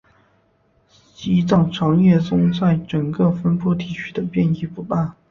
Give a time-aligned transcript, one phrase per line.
[0.87, 5.15] 西藏长叶松在整个分布地区的变异不大。